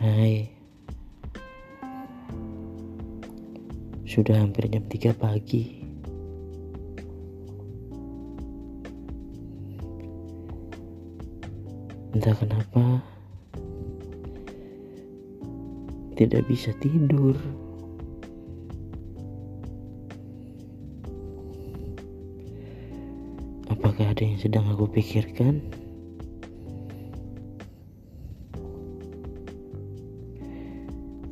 [0.00, 0.48] Hai.
[4.08, 5.84] Sudah hampir jam 3 pagi.
[12.16, 13.04] Entah kenapa
[16.16, 17.36] Tidak bisa tidur.
[23.68, 25.60] Apakah ada yang sedang aku pikirkan?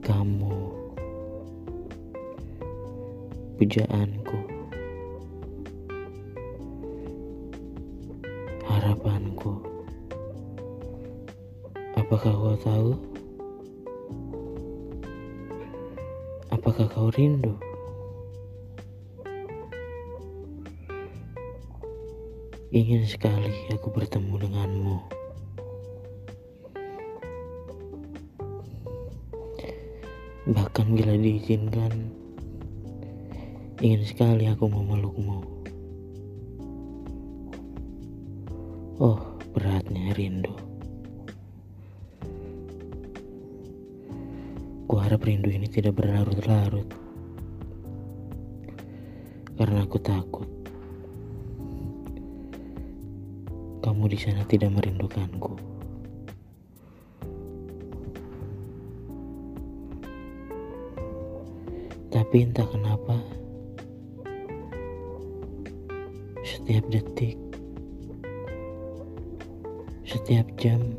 [0.09, 0.57] Kamu,
[3.61, 4.41] pujaanku,
[8.65, 9.53] harapanku.
[11.93, 12.97] Apakah kau tahu?
[16.57, 17.53] Apakah kau rindu?
[22.73, 25.18] Ingin sekali aku bertemu denganmu.
[30.49, 31.93] Bahkan bila diizinkan,
[33.85, 35.45] ingin sekali aku memelukmu.
[38.97, 39.21] Oh,
[39.53, 40.57] beratnya rindu.
[44.89, 46.89] Kuharap rindu ini tidak berlarut-larut.
[49.53, 50.49] Karena aku takut
[53.85, 55.78] kamu di sana tidak merindukanku.
[62.09, 63.21] Tapi entah kenapa
[66.41, 67.37] setiap detik,
[70.09, 70.97] setiap jam,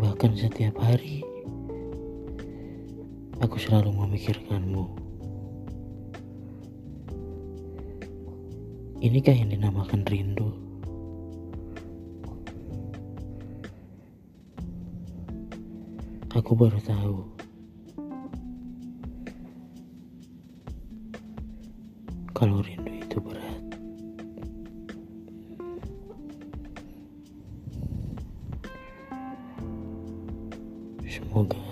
[0.00, 1.20] bahkan setiap hari
[3.44, 4.88] aku selalu memikirkanmu.
[9.04, 10.48] Inikah yang dinamakan rindu?
[16.32, 17.33] Aku baru tahu.
[22.34, 23.62] Kalau rindu itu berat.
[31.06, 31.62] Semoga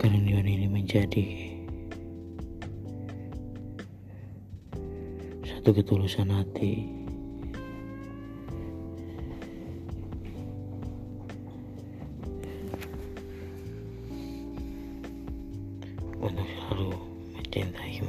[0.00, 1.28] kerinduan ini menjadi
[5.44, 7.03] satu ketulusan hati.
[16.24, 17.00] Buenos saludos,
[17.34, 18.00] me tiendas y